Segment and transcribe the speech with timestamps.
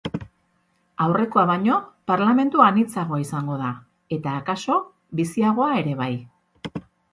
[1.07, 1.75] Aurrekoa baino
[2.13, 3.69] parlamentu anitzagoa izango da,
[4.19, 4.81] eta akaso
[5.23, 6.11] biziagoa ere bai.